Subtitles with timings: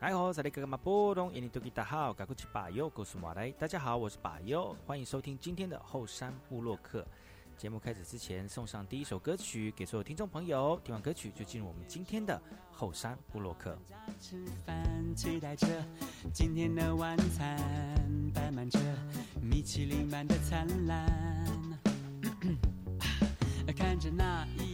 [0.00, 3.50] 哎吼，这里哥哥嘛波隆，印尼多吉大好，赶快去把右，告诉马来。
[3.50, 7.04] 大家好，我是把右，欢迎收听今天的后山部落客。
[7.56, 10.80] 节目开始之前，送上第一首歌曲给所有听众朋友。
[10.84, 12.40] 听完歌曲就进入我们今天的
[12.70, 13.76] 后山部落客。
[14.20, 15.66] 吃饭，期待着
[16.32, 17.58] 今天的晚餐，
[18.32, 18.78] 摆满着
[19.42, 21.04] 米其林般的灿烂。
[23.76, 24.67] 看着那一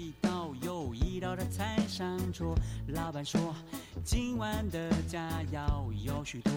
[0.94, 2.54] 一道的菜上桌，
[2.88, 3.54] 老板说
[4.04, 6.52] 今晚的佳肴有许多，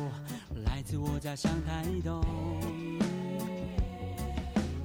[0.65, 2.23] 来自我家乡台东。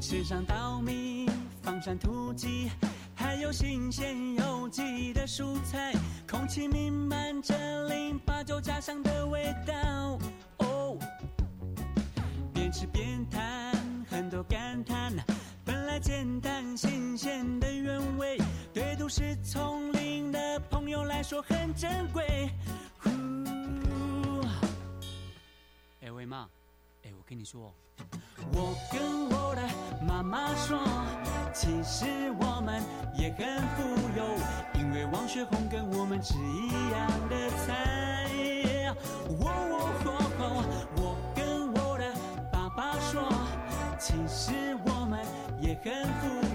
[0.00, 1.26] 吃上稻米，
[1.62, 2.70] 放上土鸡，
[3.14, 5.92] 还有新鲜有机的蔬菜，
[6.28, 10.18] 空气弥漫着零八九家乡的味道。
[10.58, 10.98] 哦，
[12.52, 13.51] 边吃边谈，
[19.12, 22.50] 对都市丛林的朋友来说很珍贵。
[22.98, 23.10] 呼，
[26.00, 26.48] 哎喂妈，
[27.04, 27.74] 哎我跟你说，
[28.54, 29.62] 我跟我的
[30.06, 30.78] 妈妈说，
[31.52, 32.06] 其实
[32.40, 32.82] 我们
[33.14, 33.82] 也很富
[34.16, 34.24] 有，
[34.80, 37.90] 因为王雪红跟我们吃一样的菜。
[39.28, 39.50] 我
[40.04, 40.16] 我
[40.96, 42.14] 我跟我的
[42.50, 43.28] 爸爸说，
[43.98, 45.20] 其实我们
[45.60, 46.51] 也很富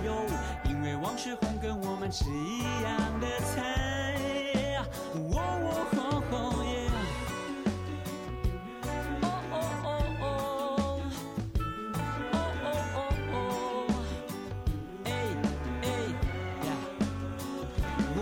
[1.07, 4.13] 王雪红跟我们吃一样的菜。
[5.13, 5.71] 我我
[6.31, 6.35] 哦
[6.65, 6.69] 耶。
[9.21, 9.87] 哦哦哦
[10.19, 10.25] 哦，
[12.33, 12.99] 哦哦哦
[13.31, 13.35] 哦，
[15.05, 15.07] 哎
[15.81, 15.85] 哎
[16.67, 16.69] 呀！
[18.17, 18.19] 我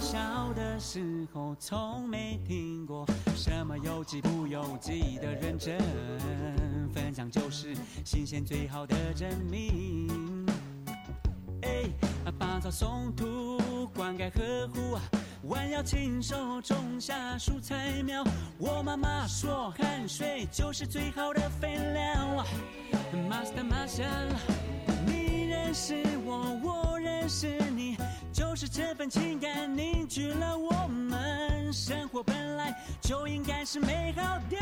[0.00, 0.16] 小
[0.54, 3.04] 的时候从没听过
[3.36, 5.78] 什么有机不有机的认真，
[6.90, 10.08] 分享就是新鲜最好的证明。
[12.58, 14.98] 哎，拔草松土，灌溉呵护，
[15.44, 18.24] 弯腰亲手种下蔬菜苗。
[18.58, 22.44] 我妈妈说，汗水就是最好的肥料。
[23.30, 24.34] Master Marshall，
[25.06, 27.96] 你认识我，我认识你，
[28.32, 31.72] 就是这份情感凝聚了我们。
[31.72, 34.56] 生活本来就应该是美好的。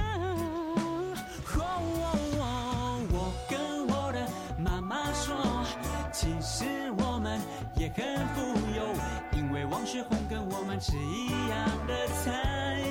[6.18, 6.64] 其实
[6.96, 7.38] 我们
[7.76, 8.40] 也很富
[8.74, 12.82] 有，因为王雪红跟我们吃一样的菜。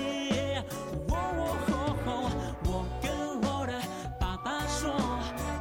[1.09, 1.41] 我我
[2.06, 2.30] 我，
[2.66, 3.81] 我跟我的
[4.19, 4.94] 爸爸说，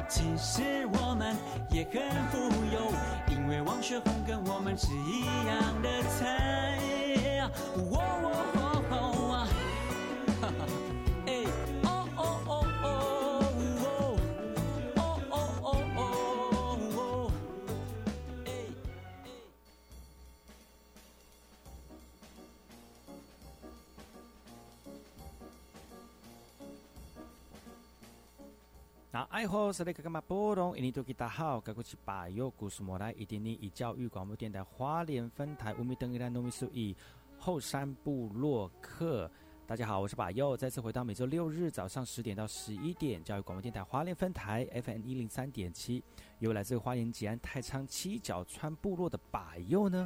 [0.07, 1.35] 其实我们
[1.71, 2.37] 也很富
[2.71, 2.93] 有，
[3.35, 6.84] 因为王雪红跟我们吃一样的菜。
[29.15, 36.93] 那爱好是那个干嘛波动，印尼多吉大好，该过去把右故事莫来，一点零以教育广播电台花莲分台乌米登伊兰农民数以
[37.37, 39.31] 后山部落客。
[39.65, 46.03] 大家好，我是把右，再次回到每周六日早上十点到十一点，教育广播电台花莲分台 FM 一零三点七，
[46.39, 50.05] 由来自花莲吉安太仓七角川部落的把右呢，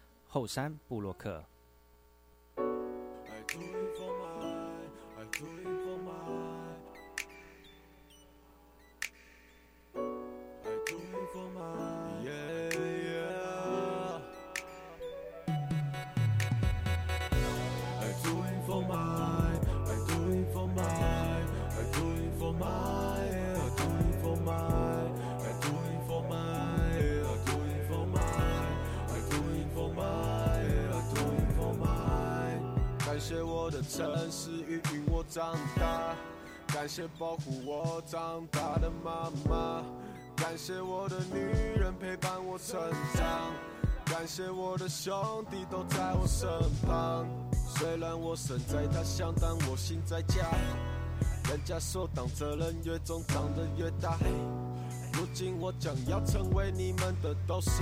[0.33, 1.43] 后山布洛克。
[35.09, 36.15] 我长大，
[36.67, 39.83] 感谢保护我长大的妈妈，
[40.35, 41.39] 感谢我的女
[41.79, 42.79] 人陪伴我成
[43.13, 43.51] 长，
[44.05, 46.49] 感谢我的兄弟都在我身
[46.85, 47.25] 旁。
[47.67, 50.45] 虽然我身在他乡，但我心在家。
[51.49, 54.17] 人家说当责任越重，长得越大。
[55.13, 57.81] 如今我将要成为你们的斗士，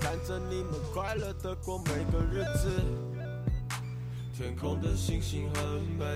[0.00, 3.09] 看着你们快乐的过每个日子。
[4.40, 5.62] 天空的星星很
[5.98, 6.06] 美，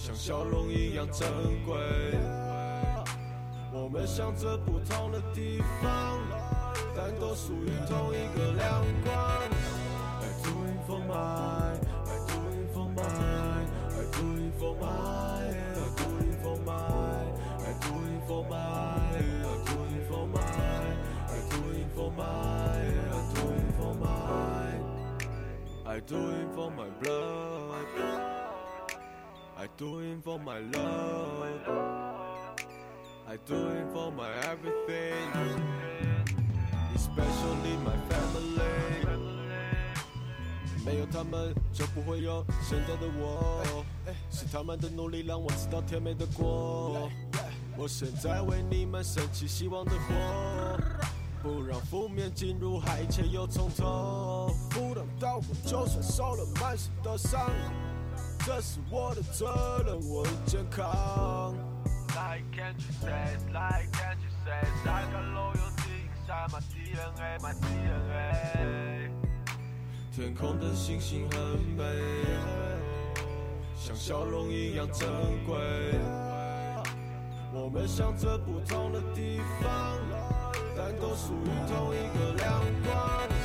[0.00, 1.28] 像笑容一样珍
[1.66, 1.76] 贵。
[3.72, 6.20] 我们向着不同的地方，
[6.94, 9.42] 但都属于同一个亮光。
[10.20, 11.74] I do it for my,
[12.06, 15.27] I do it for my, I do it for my,
[25.88, 27.86] I do it for my blood.
[29.56, 31.48] I do it for my love.
[33.26, 35.30] I do it for my everything.
[36.94, 38.60] Especially my family.
[40.84, 43.64] 没有他们，就不会有现在的我。
[44.30, 47.08] 是他们的努力让我知道甜美的果。
[47.78, 50.78] 我现在为你们升起希望的火。
[51.40, 54.52] 不让负面进入海，一切又从头。
[55.18, 57.50] 不当刀工，就算受了满身的伤，
[58.46, 61.54] 这是我的责任，我的健康。
[62.14, 69.10] Like can't you say, like can't you say, I got loyalty inside my DNA, my DNA。
[70.14, 71.38] 天空的星星很
[71.76, 71.84] 美，
[73.76, 75.08] 像笑容一样珍
[75.44, 75.56] 贵。
[77.52, 79.98] 我们向着不同的地方。
[80.80, 83.37] 但都属于同一个亮光。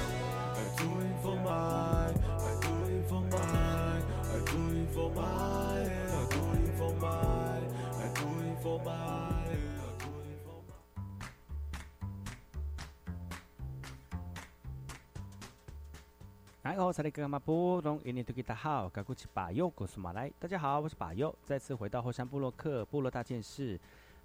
[16.64, 20.32] 哎哦，萨利格玛布隆，印尼多吉达好，嘎古奇巴尤古苏马来。
[20.40, 23.78] 大家好，我是巴尤，再次回到后山部落克部落大件事。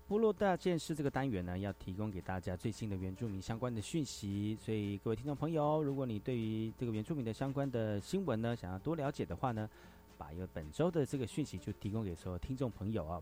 [0.07, 4.57] 部落大件事这个单元呢，要提供给大家最新的原住民相关的讯息。
[4.63, 9.69] 所以各位听众朋友，如果你对于这个原住民的相关的新闻呢，想要多了解的话呢，
[10.17, 13.21] 把一个本周的这个讯息就提供给所有听众朋友啊。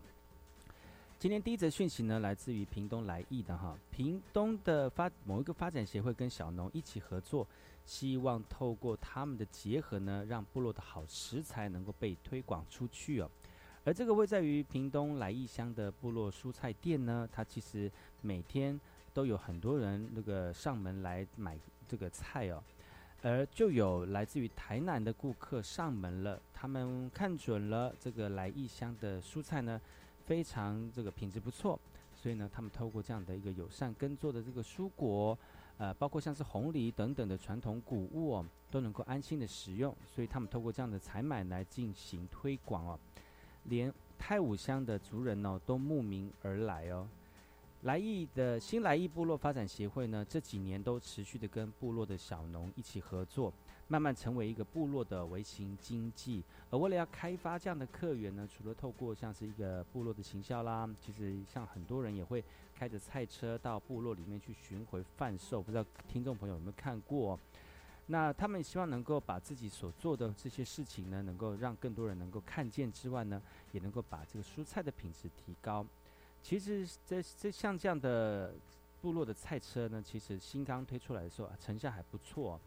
[1.17, 7.47] 今天第一则讯息呢，来自于屏东来意的哈，屏东的发某一个发展协会跟小农一起合作，
[7.87, 13.31] 希望透过他们的结合呢，让部落的好食材能够被推广出去哦。
[13.85, 17.89] 而这个位在于屏东来义乡的部落蔬菜店呢，它其实
[18.21, 18.77] 每天
[19.13, 21.57] 都有很多人那个上门来买
[21.87, 22.61] 这个菜哦，
[23.21, 29.79] 而就有来自于台南的顾客上门了，他们看准了这个来义乡的蔬菜呢，
[30.25, 31.79] 非常这个品质不错，
[32.13, 35.39] 所以呢，他们透过这样的一个友善耕作的这个蔬果，
[35.77, 42.99] 呃，包括像是红梨等等的传统谷物哦，都能够安心的食用，所以他们通过这样的采买来进行推广哦。
[43.65, 47.07] 连太武乡的族人哦都慕名而来哦。
[47.87, 53.51] 来义的新来义部落发展协会呢，这几年都持续的跟部落的小农一起合作，
[53.87, 56.43] 慢慢成为一个部落的微型经济。
[56.69, 62.43] 而为了要开发这样的客源呢，除了透过像是一个部落的行销啦，其实像很多人也会
[62.75, 65.61] 开着菜车到部落里面去巡回贩售。
[65.61, 67.39] 不知道听众朋友有没有看过？
[68.07, 75.85] 那他们希望能够把自己所做的这些事情呢，能够让更多人能够看见之外呢，也能够把这个蔬菜的品质提高。
[76.41, 78.53] 其实这这像这样的
[79.01, 82.59] 部落的菜车呢，其实新刚推出来的时候啊，成效还不错。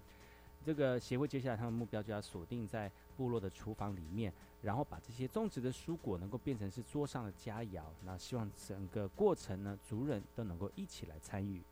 [0.62, 7.82] 这个协会接下来他们目标就要锁定在部落的厨房里面，然后把这些种植的蔬果能够变成是桌上的佳肴。
[8.04, 11.62] 那希望整个过程呢，族人都能够一起来参与。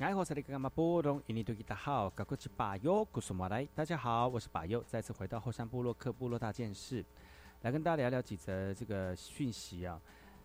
[0.00, 7.04] 爱好萨利格玛波隆，印尼多吉达好，高国奇巴友，古苏马来，大家好，我是巴优，再次回到后山部落客部落大件事，
[7.60, 10.00] 来跟大家聊聊几则这个讯息啊。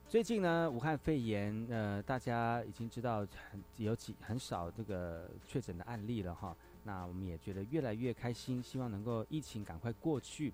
[0.10, 6.54] 最近呢，武汉肺炎，呃，大家已经知道很有几很少这个确诊的案例了哈。
[6.84, 10.54] 那我们也觉得越来越开心，希望能够疫情赶快过去。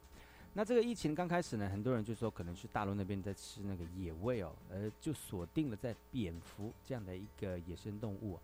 [0.53, 8.39] 那这个疫情刚开始呢，很多人就说可能是大陆那边在吃那个野味哦，而就锁定了在蝙蝠这样的一个野生动物。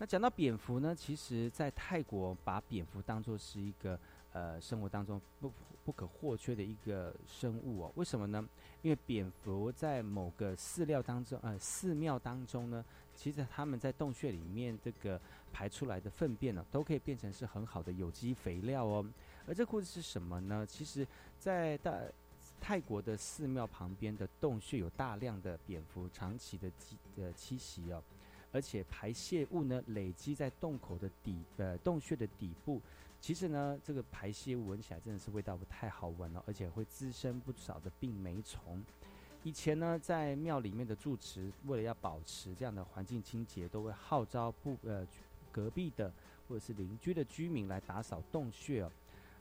[0.00, 4.00] 那讲到蝙蝠呢，其实在泰国把蝙蝠当作是一个
[4.32, 5.52] 呃生活当中不
[5.84, 7.92] 不可或缺的一个生物哦。
[7.96, 8.42] 为什么呢？
[8.80, 12.82] 因为蝙蝠在某个寺庙当中，呃寺庙当中呢，
[13.14, 15.20] 其实他们在洞穴里面这个
[15.52, 19.04] 排出来的粪便呢，都可以变成是很好的有机肥料哦。
[19.46, 20.64] 而这故事是什么呢？
[20.66, 21.06] 其实，
[21.38, 21.94] 在大
[22.58, 28.02] 泰国的寺庙旁边的洞穴有大量的蝙蝠长期的栖呃栖息哦，
[28.52, 32.80] 而且排泄物呢累积在洞口的底呃洞穴的底部，
[33.20, 38.82] 其实呢这个排泄物闻起来真的是味道不太好闻哦，而且会滋生不少的病媒虫。
[39.42, 45.06] 以前呢，在庙里面的住持为了要保持这样的环境清洁，都会号召不呃
[45.50, 46.12] 隔壁的
[46.46, 48.92] 或者是邻居的居民来打扫洞穴哦。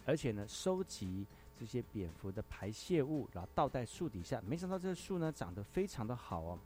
[0.06, 1.26] 而且呢，收集
[1.60, 4.42] 这些蝙蝠的排泄物，然后倒在树底下。
[4.48, 6.60] 没想到这个树呢长得非常的好哦，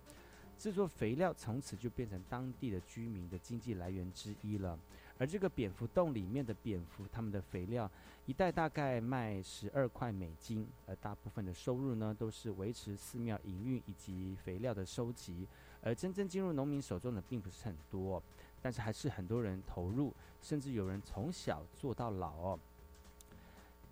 [0.58, 4.78] 制作肥料从此就变成当地的居民的经济来源之一了。
[5.20, 7.90] 而这个蝙蝠洞里面的蝙蝠，他们的肥料
[8.26, 15.48] 一袋大概卖十二块美金，而大部分的收入呢都是维持寺庙营运以及肥料的收集，
[15.82, 18.22] 而真正进入农民手中的并不是很多，
[18.62, 22.58] 但是还是很多人投入，甚至有人从小做到老。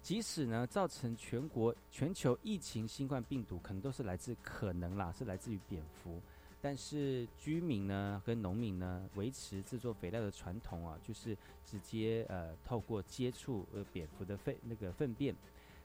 [0.02, 6.20] 即使呢，造成全国全球疫情新冠病毒，可能都是来自可能啦，是来自于蝙蝠。
[6.62, 15.36] 但是居民呢，跟农民呢，维持制作肥料的传统啊，就是直接呃透过接触呃蝙蝠的粪那个粪便，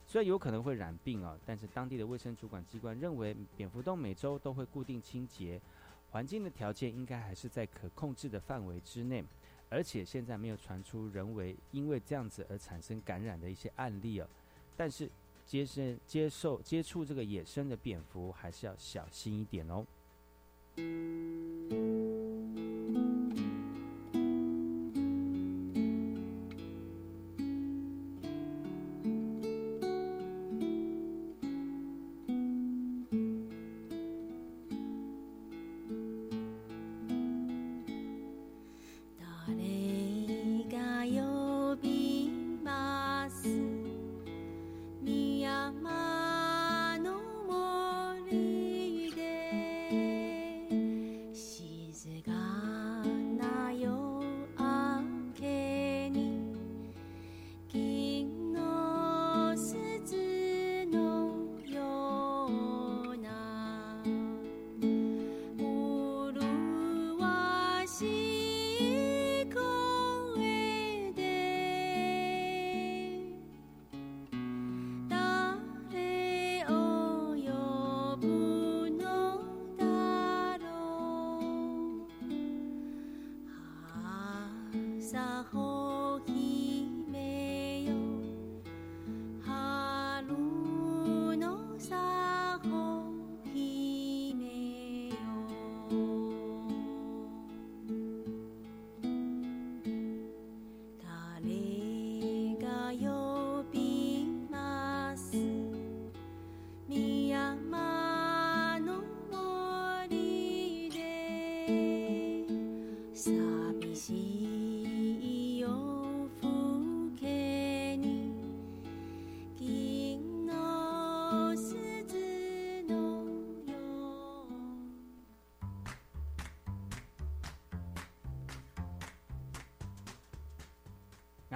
[0.07, 5.59] 虽然有可能会染病啊，但是当地的卫生主管机关认为，蝙蝠洞每周都会固定清洁，
[6.11, 9.25] 环境的条件应该还是在可控制的范围之内。
[9.69, 14.29] 而且现在没有传出人为因为这样子而产生感染的一些案例哦，
[14.77, 15.11] 但是
[15.45, 19.85] 接生接受接触这个野生的蝙蝠还是要小心一点哦。
[20.79, 22.06] Música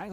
[0.00, 0.12] 大家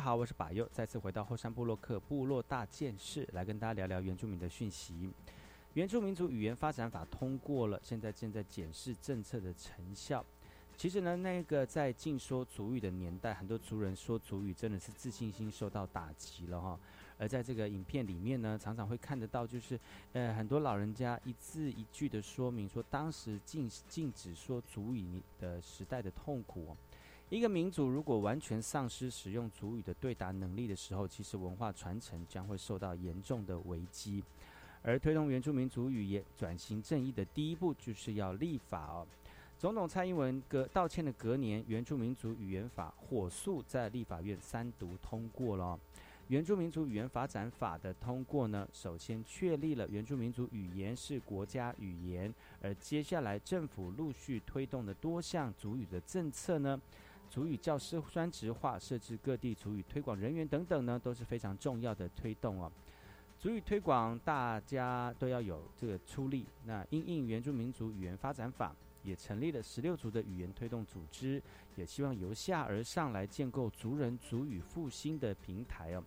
[0.00, 5.08] 好，我是把优，再次回到后山部落克部落大件事，来跟大家聊聊原住民的讯息。
[5.74, 10.26] 原住民族语言发展法通过了，现在正在检视政策的成效。
[10.76, 16.78] 其实呢，那个在禁说族语的年代，很多族人说族语真的是自信心受到打击了哈。
[17.18, 19.78] 而在这个影片里面呢，常常会看得到，就是
[20.12, 26.76] 呃很多老人家一字一句的说明说，当时禁禁止说族语的时代的痛苦、哦。
[27.28, 34.22] 一个民族如果完全丧失使用族语的对答能力的时候，其实文化传承将会受到严重的危机。
[34.82, 39.06] 而推动原住民族语言转型正义的第一步，就是要立法哦。
[39.62, 45.78] 总统蔡英文隔道歉的隔年，原住民族语言法火速在立法院三读通过了。
[46.26, 56.76] 原住民族语言发展法的通过呢，首先确立了原住民族语言是国家语言，而接下来政府陆续推动的多项族语的政策呢，
[57.30, 62.68] 族语教师专职化、设置各地族语推广人员等等呢，都是非常重要的推动哦。
[63.38, 66.48] 族语推广大家都要有这个出力。
[66.64, 71.42] 那因应原住民族语言发展法，也成立了十六族的语言推动组织，
[71.76, 76.04] 也希望由下而上来建构族人族语复兴的平台哦。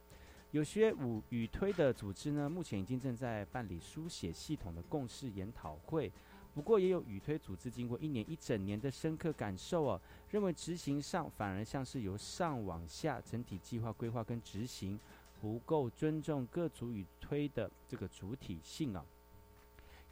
[0.52, 6.12] 有些语语推的组织呢，目前已经正在办理书写系统的共识研讨会。
[6.54, 14.98] 不过，也有语推组织经过一年一整年的深刻感受哦，认为执行上反而像是由上往下整体计划规划跟执行
[15.42, 19.06] 不够尊重各族语推的这个主体性啊。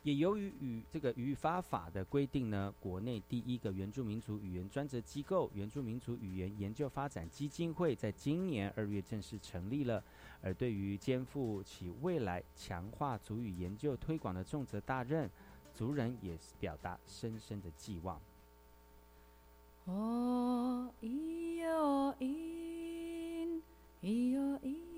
[0.04, 10.04] 也由于与这个语法法的规定呢，国内第一个原住民族语言专责机构——原住民族语言研究发展基金会，在今年二月正式成立了。
[10.42, 15.30] 而对于肩负起未来强化族语研究推广的重责大任，
[15.74, 18.20] 族人也是表达深深的寄望。
[19.86, 23.62] 哦咿哟咿，
[24.02, 24.93] 咿哟咿，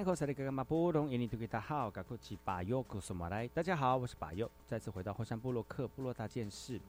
[0.00, 0.04] 大，
[3.62, 6.80] 家好，我是巴尤，再次回到后山部落克部落大件事。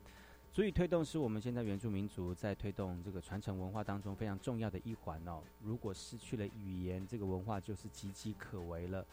[0.54, 5.42] 足语推动是我们现在原住民族在推动这个传承文化当中非常重要的一环哦。
[5.62, 9.06] 如果失去了语言，这个文化就是岌岌可危了。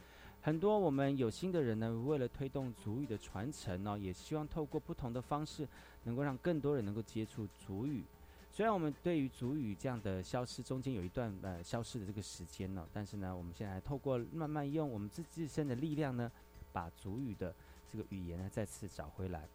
[0.43, 5.67] 很多我们有心的人呢，为了推动族语的传承呢、也希望透过不同的方式，
[6.05, 8.05] 能够让更多人能够接触族语。
[8.51, 16.31] 虽然我们对于主语这样的消失，中间有一段呃消失的这个时间呢，但是呢，我们现在透过慢慢用我们自自身的力量呢，
[16.73, 17.55] 把主语的
[17.93, 19.47] 这个语言呢再次找回来。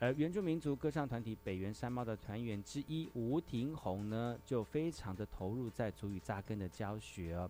[0.00, 7.48] 而原住民族歌唱团体北原山猫的团员之一吴廷宏呢，就非常的投入在主语扎根的教学哦，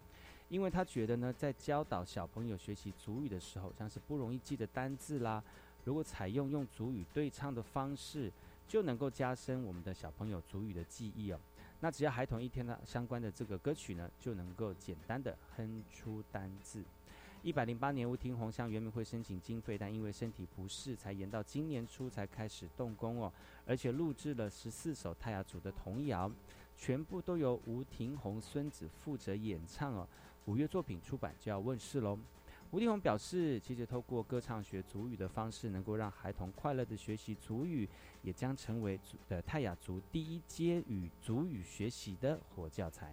[0.48, 5.42] 因为他觉得呢，在教导小朋友学习主语的时候，像是不容易记的单字啦，
[5.85, 8.31] 如果采用用主语对唱的方式，
[8.70, 11.40] 就能够加深我们的小朋友主语的记忆哦。
[11.80, 16.85] 那只要孩童一听到相关的这个歌曲呢，就能够简单的哼出单字。
[17.42, 23.33] 一百零八年，吴廷宏向圆明会申请经费，但因为身体不适，才延到今年初才开始动工哦。
[23.66, 26.30] 而且录制了十四首泰雅族的童谣，
[26.76, 30.06] 全部都由吴廷宏孙子负责演唱哦。
[30.44, 32.16] 五月作品出版就要问世喽。
[32.72, 37.88] 吴廷宏表示，其实透过歌唱学族语的方式，能够让孩童快乐的学习族语，
[38.22, 43.12] 也将成为族的泰雅族第一阶与族语学习的活教材。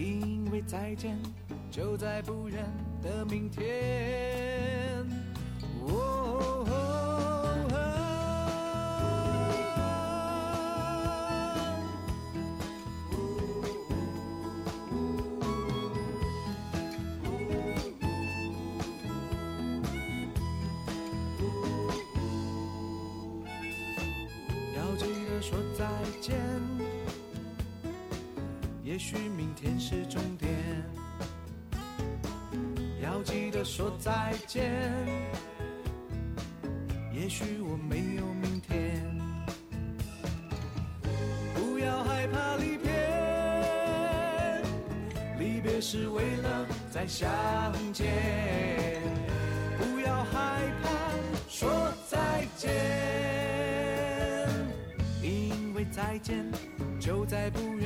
[0.00, 1.14] 因为再见
[1.70, 2.64] 就在不远
[3.02, 4.59] 的明天。
[47.10, 47.28] 相
[47.92, 49.02] 见。
[49.76, 50.88] 不要害怕
[51.48, 52.70] 说再见，
[55.20, 56.46] 因为再见
[57.00, 57.79] 就在不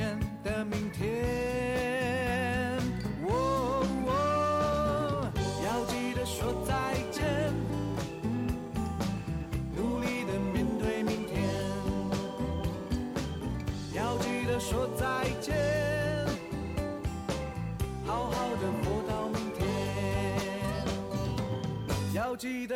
[22.35, 22.75] 要记得，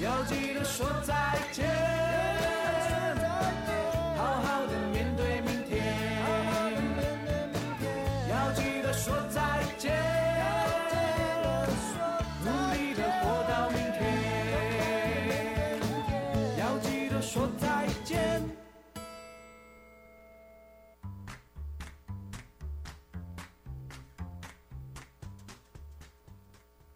[0.00, 1.83] 要记得说再见。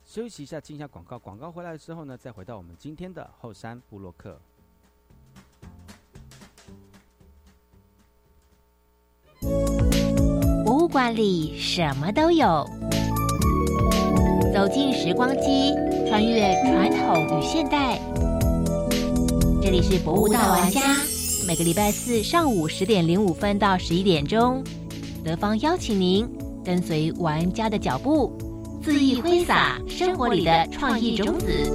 [0.09, 1.19] 休息一下，进一下广告。
[1.19, 4.41] 广告回来之后呢，再回到我们今天的后山部落客。
[10.65, 12.67] 博物馆里什么都有，
[14.55, 15.75] 走进时光机，
[16.09, 18.01] 穿越传统与现代。
[19.61, 20.81] 这里是博物大玩家，
[21.47, 24.65] 每个礼拜四上午十点零五分到十一点钟，
[25.23, 26.27] 德芳邀请您
[26.65, 28.33] 跟随玩家的脚步，
[28.83, 31.75] 恣意挥洒生活里的创意种子。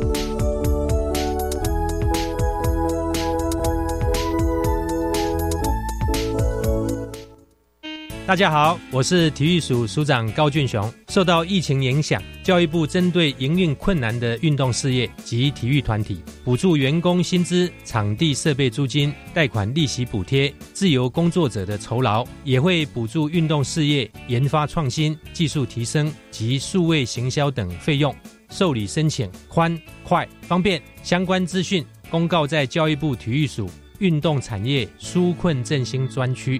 [8.25, 10.89] 大家好，我是体育署署长高俊雄。
[11.13, 28.11] 受到疫情影响，教育部针对营运困难的运动事业及体育团体，补助员工薪资、场地设备租金、贷款利息补贴、自由工作者的酬劳，也会补助运动事业研发创新、技术提升及数位行销等费用。
[28.49, 36.59] 受理申请宽、快、方便，相关资讯公告在教育部体育署运动产业纾困振兴专区。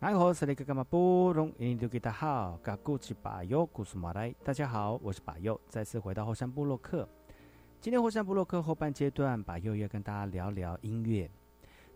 [0.00, 4.34] 哎，我是那个干嘛不容易就给他好，嘎古奇巴右古苏马来。
[4.42, 7.06] 大家好，我是巴右，再次回到后山部落客。
[7.82, 11.30] 今天后山部落客后半阶段，巴右要跟大家聊聊音乐。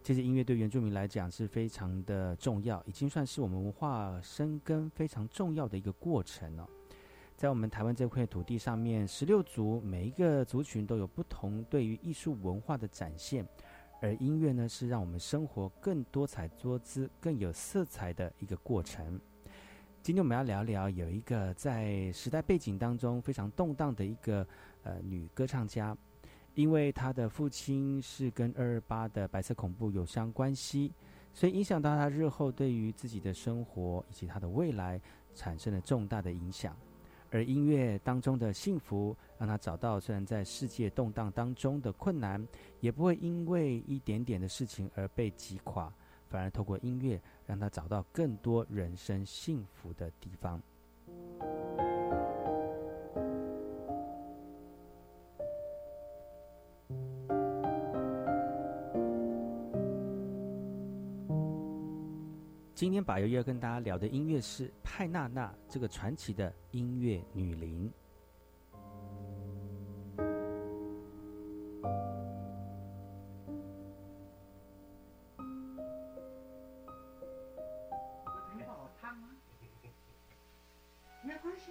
[0.02, 6.68] 其实音乐对原住民来讲是非常的重要，已经算是我们文化生根非常重要的一个过程了。
[7.34, 13.48] 在我们台湾这块土地上面，十六族每一个族群都有不同对于艺术文化的展现。
[14.04, 19.18] 而音乐呢，是让我们生活更多彩多姿、更有色彩的一个过程。
[20.02, 24.46] 今天我们要聊聊有一个在时代背景当中非常动荡的一个
[24.82, 25.96] 呃女歌唱家，
[26.52, 30.92] 因为她的父亲是跟二二八的白色恐怖有相关系，
[31.32, 35.00] 所以影响到她日后对于自己的生活以及她的未来
[35.34, 36.76] 产生了重大的影响。
[37.34, 42.46] 而音乐当中的幸福，让他找到虽然在世界动荡当中的困难，
[42.78, 45.92] 也不会因为一点点的事情而被击垮，
[46.28, 50.62] 反而透过音乐，让他找到更多人生幸福的地方。
[62.94, 67.92] 天把又要跟大家聊的音乐是派娜娜这个传奇的音乐女伶。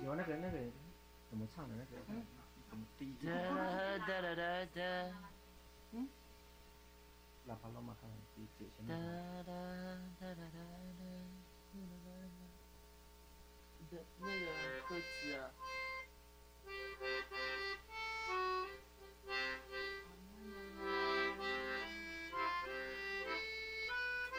[0.04, 0.58] 有那个那个
[1.30, 1.92] 怎么唱的那个？
[3.24, 3.32] 哒
[4.06, 4.82] 哒哒哒哒。
[5.94, 6.10] 嗯。
[7.46, 8.88] 拉帕拉马看第一节先。
[8.88, 8.96] 哒
[9.44, 9.52] 哒
[10.20, 11.04] 哒哒哒哒。
[13.92, 14.46] 的那个
[14.88, 15.52] 歌词啊。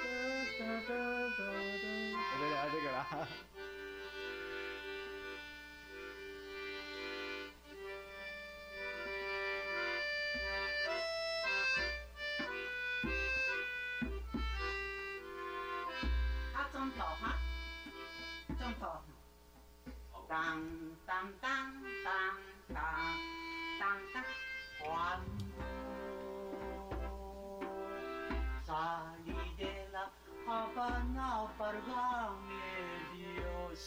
[0.00, 0.06] 哒
[0.58, 0.90] 哒哒
[1.28, 1.38] 哒。
[1.38, 1.44] 对
[1.78, 2.86] 对对，这个
[16.84, 16.90] 啦。
[16.90, 17.24] 中头哈，
[18.58, 18.82] 中头，
[20.28, 20.60] 当
[21.06, 21.48] 当当
[22.04, 22.08] 当
[22.68, 22.76] 当
[23.80, 24.16] 当当，
[24.80, 24.84] 欢
[28.66, 29.96] Salí de la
[30.46, 31.70] Habana para
[32.46, 32.52] mi
[33.14, 33.80] Dios.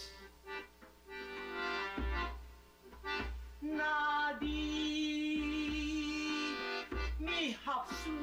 [3.61, 4.47] Nadie
[7.19, 8.15] mi hapsu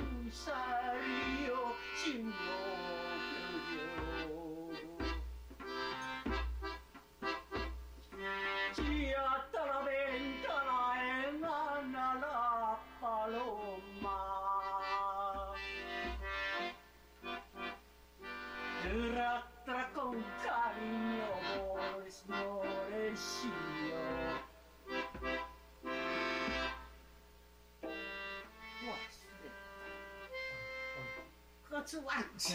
[31.85, 32.55] 喝出万气。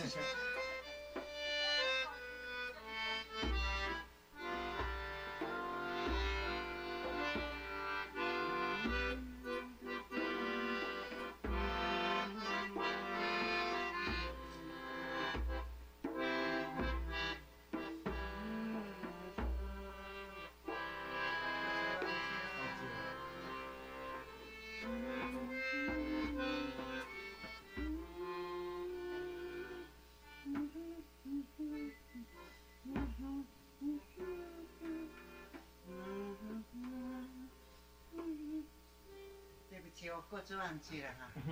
[40.10, 41.44] 对不起，我过这忘记了哈，很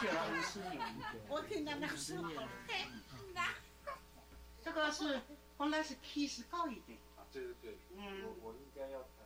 [0.00, 0.94] 久了，五十年。
[1.28, 2.84] 我听到那个时候好黑
[3.32, 3.54] 呐。
[4.62, 5.20] 这个是
[5.56, 9.24] 本来是 key 是高一点，啊，对对对，嗯我我应该要弹。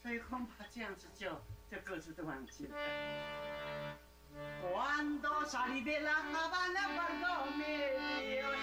[0.00, 1.28] 所以恐怕这样子就
[1.68, 2.76] 就各自都忘记了。
[4.60, 7.72] Cuando salí de la Habana para mi
[8.20, 8.54] Dios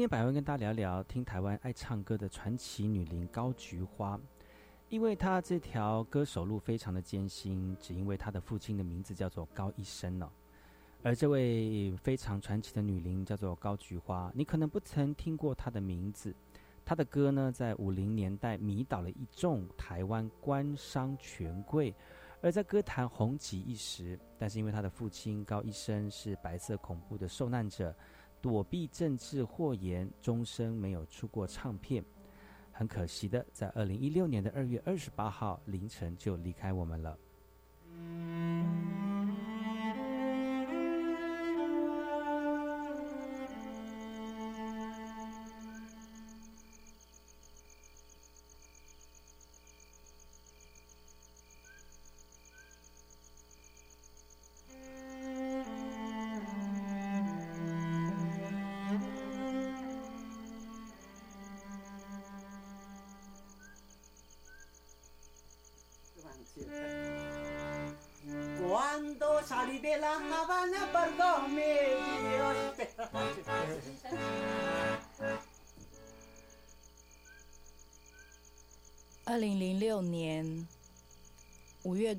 [0.00, 4.18] 今天百万跟大家聊聊听台湾爱唱歌的传奇女伶高菊花，
[4.88, 10.30] 因为她这条歌手路非常的艰辛，只因为她的父亲的名字叫做高一生哦。
[11.02, 16.34] 而这位非常传奇的女伶叫做高菊花，你可能不曾听过她的名字。
[16.82, 21.94] 她的歌呢，在五零年代迷倒了一众台湾官商权贵，
[22.40, 24.18] 而在歌坛红极一时。
[24.38, 27.94] 但是因为她的父亲高一生是白色恐怖的受难者。
[28.40, 32.04] 躲避政治祸言，终生没有出过唱片。
[32.72, 37.18] 很可惜的，在二零一六年的二月二十八号凌晨就离开我们了。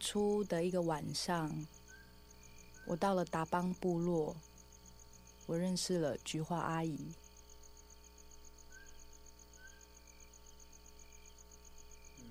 [0.02, 1.66] 初的一个晚上，
[2.86, 4.36] 我到了达邦部落，
[5.46, 7.14] 我认识了菊花阿姨。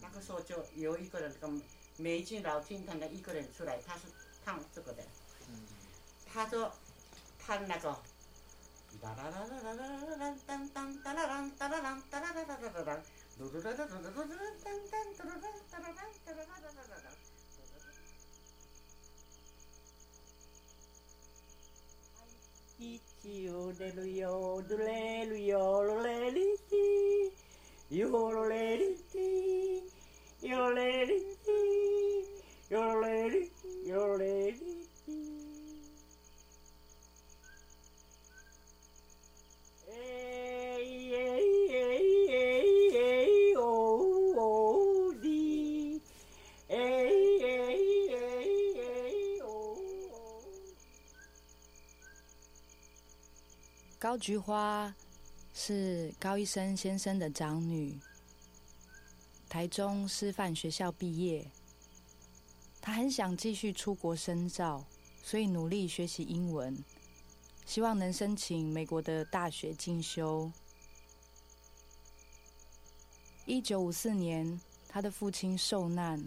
[0.01, 1.63] 那个时候就有一个人，跟
[1.97, 4.03] 美金老金团的一个人出来，他是
[4.45, 5.05] 唱这个的，
[6.27, 6.75] 他说
[7.39, 7.97] 弹那个。
[9.01, 13.03] 哒啦啦啦啦啦啦啦当当哒啦啦哒啦啦哒啦啦哒啦啦，
[13.39, 17.10] 嘟嘟哒哒嘟嘟嘟嘟当当嘟嘟哒哒啦啦哒啦啦哒啦啦。
[22.80, 27.32] 一起哟嘞噜哟嘟嘞噜哟噜嘞哩哩，
[27.90, 29.84] 哟噜嘞哩哩，
[30.42, 31.14] 哟嘞哩
[31.46, 32.28] 哩，
[32.70, 33.52] 哟嘞哩，
[33.86, 34.69] 哟嘞哩哩。
[54.11, 54.93] 高菊花
[55.55, 57.97] 是高一生先生的长女，
[59.49, 61.49] 台中师范学校毕业。
[62.81, 64.85] 她很想继续出国深造，
[65.23, 66.77] 所以努力学习英文，
[67.65, 70.51] 希望能申请美国的大学进修。
[73.47, 76.21] 一九五四年，她的父亲受难，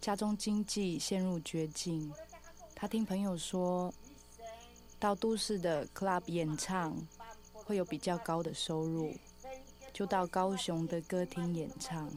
[0.00, 2.10] 家中经济陷入绝境。
[2.74, 3.92] 她听朋友说，
[5.00, 6.96] 到都市的 club 演唱，
[7.52, 9.14] 会有比较高的收入，
[9.92, 12.10] 就到高雄的歌厅演唱。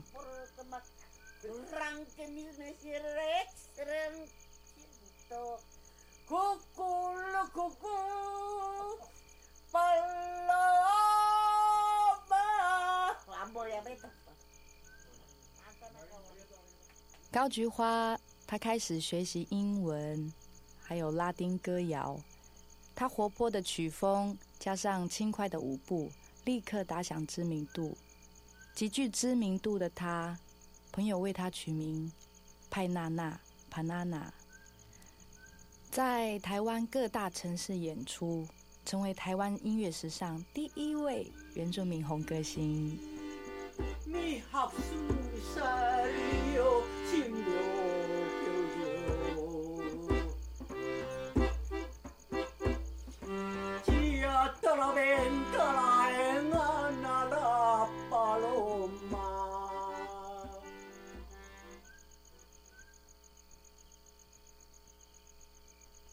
[17.32, 20.34] 高菊花，他开始学习英文，
[20.82, 22.20] 还有拉丁歌谣。
[23.02, 26.12] 他活泼的曲风加上轻快的舞步，
[26.45, 27.97] 立刻打响知名度。
[28.76, 30.38] 极具知名度的他，
[30.91, 32.12] 朋友为他取名
[32.70, 33.39] 派娜娜
[33.74, 34.28] （Panana），
[35.89, 38.47] 在台湾各大城市演出，
[38.86, 42.99] 成为台湾音乐史上第一位原住民红歌星。
[44.06, 44.72] 你好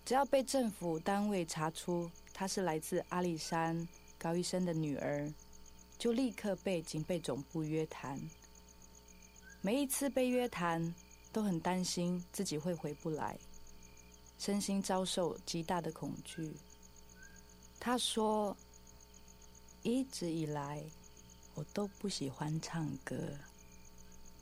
[0.05, 3.87] 只要被政府单位查出她是来自阿里山
[4.19, 5.31] 高医生的女儿，
[5.99, 8.19] 就立刻被警备总部约谈。
[9.61, 10.95] 每一次被约谈，
[11.31, 13.39] 都很担心自己会回不来，
[14.39, 16.57] 身心遭受极大的恐惧。
[17.81, 18.57] 他说
[19.83, 20.85] ：“一直以来，
[21.55, 23.16] 我都不喜欢唱歌，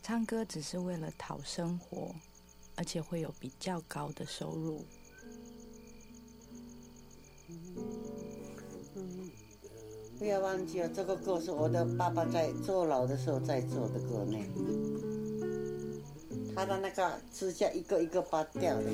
[0.02, 2.14] 唱歌只是为了讨生活，
[2.74, 4.84] 而且会有比较高的收入。”
[10.18, 14.38] 不要忘记了，这个歌是我的爸爸在坐牢的时候在做的歌呢。
[16.54, 18.90] 他的那个指甲一个一个拔掉的。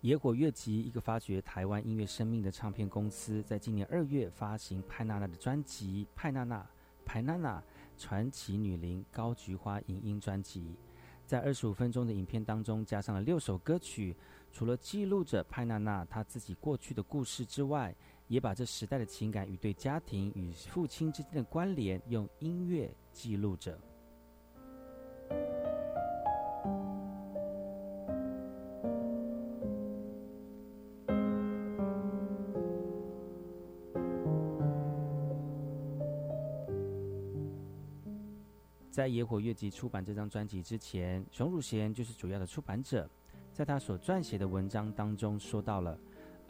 [0.00, 6.66] 野火乐集，一个发掘台湾音乐生命的唱片公司，在今年二月发行派娜娜的专辑《派娜娜
[7.04, 7.62] 派娜娜
[7.96, 10.60] 传奇女伶高菊花影音专辑》。
[11.24, 14.16] 在二十五分钟的影片当中，加上了六首歌曲，
[14.50, 17.94] 除了记录着派娜娜她自己过去的故事之外，
[18.32, 23.78] 也把这时代的情感与对家庭与父亲之间的关联，用音乐记录着。
[38.90, 43.06] 在野火月集出版这张专辑之前，熊汝贤就是主要的出版者。
[43.52, 45.98] 在他所撰写的文章当中，说到了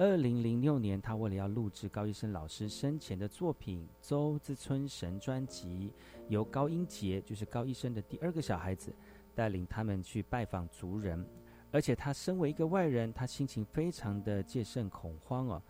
[0.05, 5.93] 二零零六年，他为了要录制高医生老师生前的作品《周之村神》专辑，
[6.27, 8.93] 由高英杰，就是高医生的第二个小孩子，
[9.33, 11.25] 带领他们去拜访族人。
[11.71, 15.63] 而且他身为一个外人，他心情非常的戒慎恐慌哦。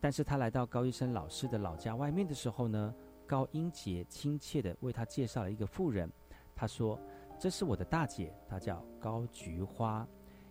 [0.00, 2.92] 但是他来到高医生老师的老家外面的时候呢？
[3.24, 6.10] 高英杰亲切地为他介绍了一个妇人，
[6.56, 6.98] 他说
[7.38, 10.04] ：“这是我的大姐，她叫高菊花，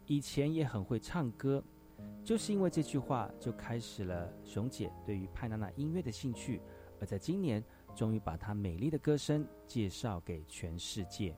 [0.06, 1.62] 以前也很会唱歌。”
[2.24, 6.62] 就是因为这句话，就开始了熊姐对于派娜娜音乐的兴趣，
[7.00, 7.64] 而在今年，
[7.96, 11.36] 终于把她美丽的歌声介绍给全世界。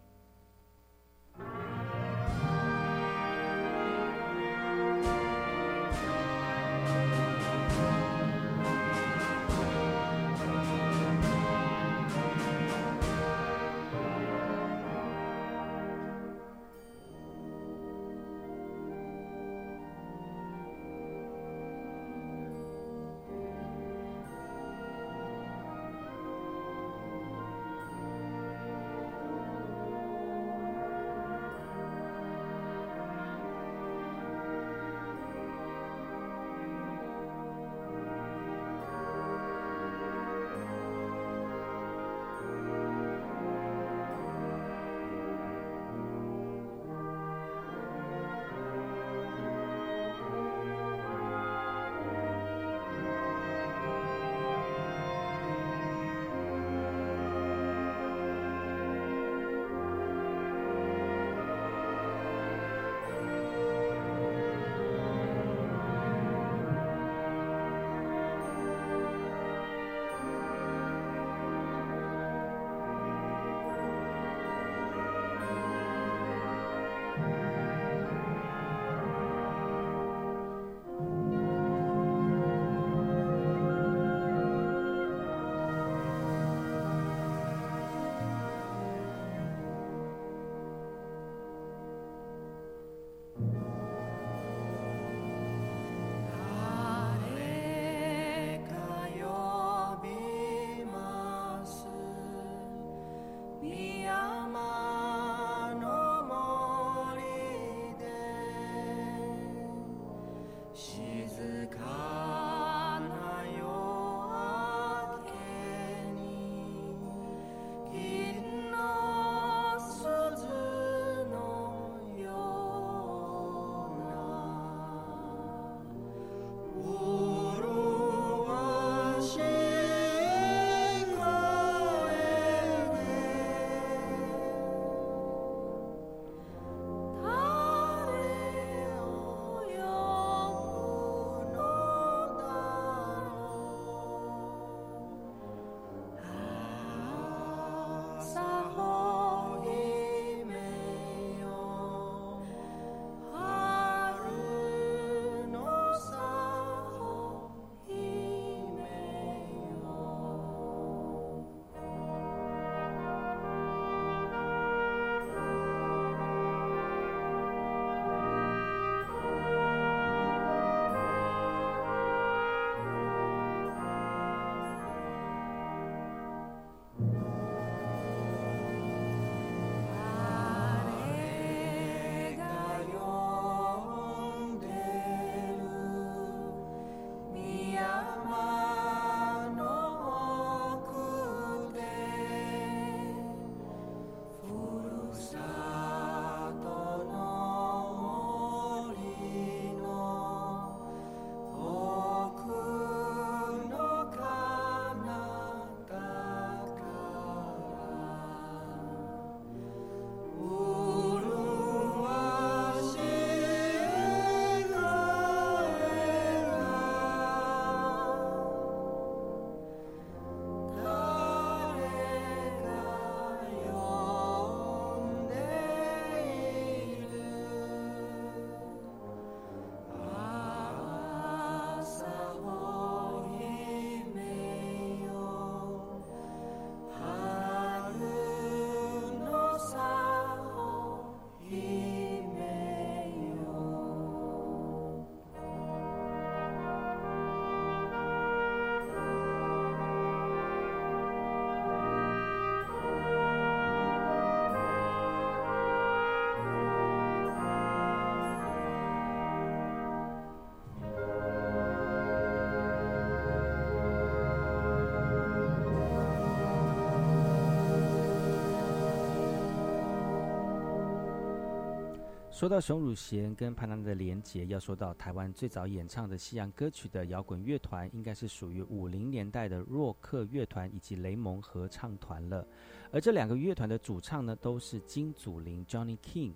[272.37, 282.47] 说到熊汝贤跟潘娜娜的连结，要说到台湾最早演唱的西洋歌曲的摇滚乐团，应该是属于五零年代的洛克乐团以及雷蒙合唱团了。
[282.91, 286.33] 而这两个乐团的主唱呢，都是金祖林 （Johnny King）。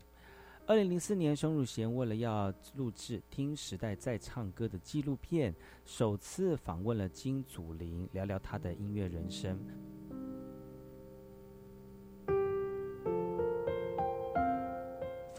[0.66, 5.54] 二零零四年，熊汝贤为了要录制《听时代在唱歌》的纪录片，
[5.86, 9.56] 首次访问了金祖林，聊聊他的音乐人生。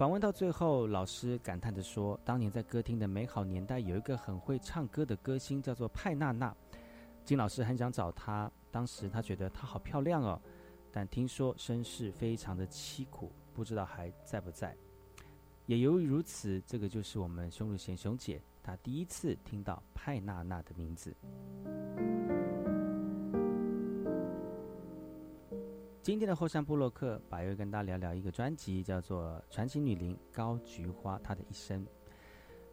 [0.03, 6.53] 访问到最后，老师感叹地说：“当年在歌厅的美好年代，有一个很会唱歌的歌星，叫做派娜娜。
[7.25, 10.43] 金老师很想找她，当时他觉得她好漂亮哦，
[10.91, 14.77] 但听说身世非常的凄苦，不知道还在不在。
[15.67, 21.15] 也由于如此，这个就是我们熊汝贤熊姐，她第一次听到派娜娜的名字。”
[26.03, 31.87] 今天的后山部落客，白月跟大家聊聊一个专辑，叫做《传奇女伶高菊花》她的一生。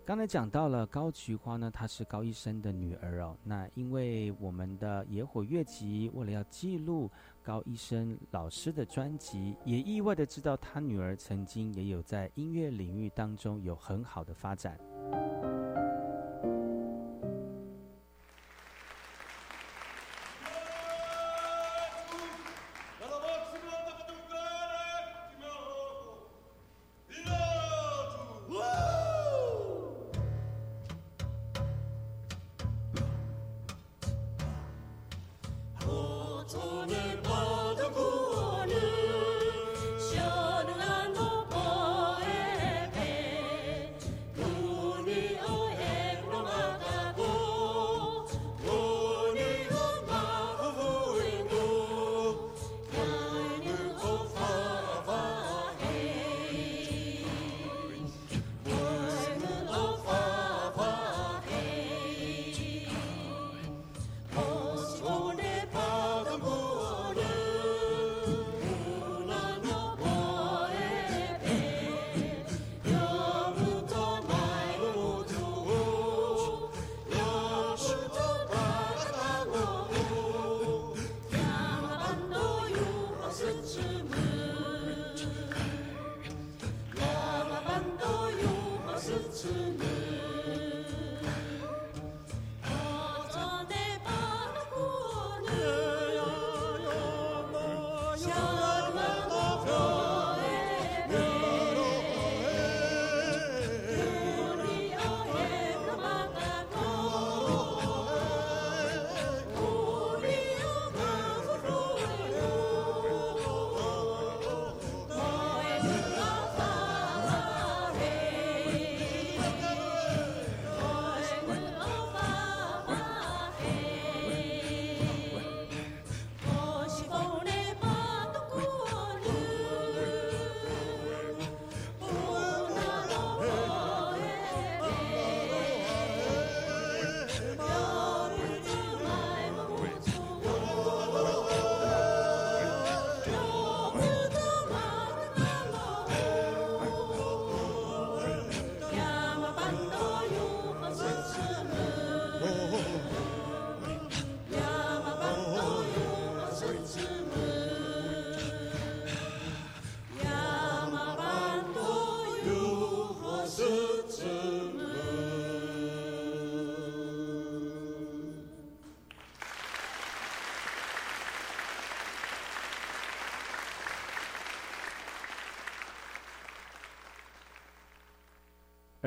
[0.04, 3.38] 刚才讲到了高菊花呢，她是高医生的女儿哦。
[3.44, 7.08] 那因为我们的野火乐集为了要记录
[7.44, 14.76] 高医生老师的专辑，也意外的知道他女儿曾经也有在音乐领域当中有很好的发展。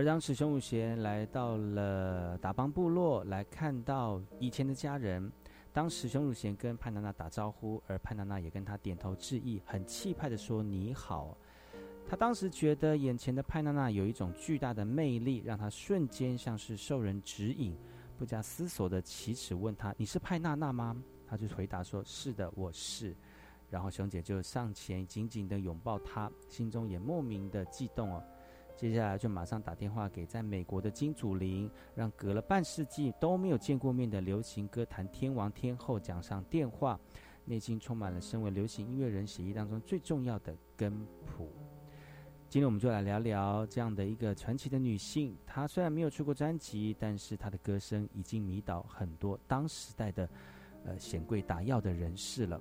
[0.03, 5.31] 而当时熊武贤来到了达邦部落，来看到以前的家人。
[5.73, 11.39] 当时熊汝贤跟潘娜娜打招呼，而潘娜娜也跟他点头致意，很气派的说：“你好。”
[12.05, 17.77] 他当时觉得眼前的潘娜娜有一种巨大的魅力，让他瞬间像是受人指引，
[18.19, 23.15] 不加思索的启齿问他：“你是派娜娜吗？”他就回答说：“是的，我是。”
[23.71, 28.21] 然后熊姐就上前紧紧的拥抱他，心中也莫名的悸动哦。
[28.77, 36.99] 接下来就马上打电话给在美国的金祖林，让隔了半世纪都没有见过面的流行歌坛天王天后讲上电话，
[37.45, 41.53] 内心充满了身为流行音乐人协议当中最重要的根谱。
[42.49, 50.29] 今天我们就来聊聊这样的一个传奇的女性，她虽然没有出过专辑，但是她的歌声已经迷倒很多当时代的
[50.85, 52.61] 呃显贵打药的人士了。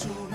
[0.00, 0.29] to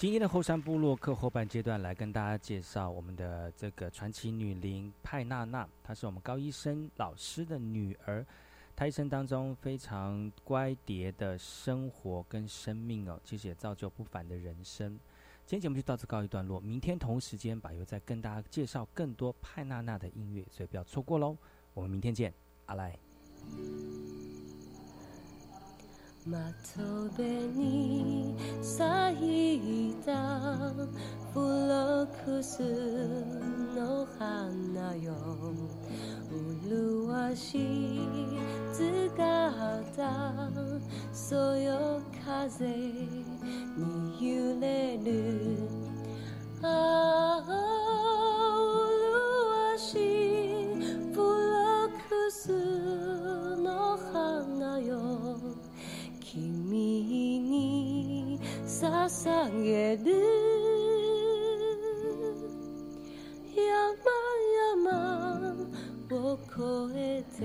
[0.00, 8.24] 今天的后山部落客后半阶段来跟大家介绍我们的这个传奇女灵派娜娜，她是我们高医生老师的女儿，
[8.74, 14.98] 她一生当中非常乖蝶的生活跟生命哦，其实也造就不凡的人生。
[15.44, 21.36] 今天节目就到此告一段落，明天同时间把又再跟大家介绍更多派娜娜的音乐，所以不要错过喽。
[21.74, 22.32] 我们明天见，
[22.64, 22.98] 阿来。
[26.26, 27.24] 窓辺
[27.56, 30.12] に咲いた
[31.32, 32.62] フロックス
[33.74, 35.14] の花よ。
[36.30, 37.98] 麗しい
[38.70, 40.50] 姿
[41.12, 43.16] そよ風に
[44.20, 45.68] 揺れる。
[46.62, 47.79] ああ。
[58.80, 60.06] 捧げる。
[63.54, 65.68] 山々
[66.10, 67.40] を越えて。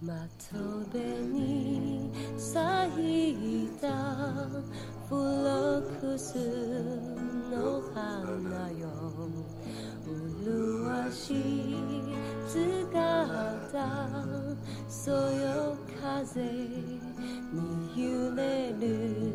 [0.00, 0.14] 窓
[0.92, 2.52] 辺に咲
[3.30, 3.88] いた
[5.08, 6.36] フロックス
[7.50, 8.88] の花よ。
[10.08, 12.37] 麗しい
[14.89, 16.99] そよ風に
[17.95, 19.33] 揺れる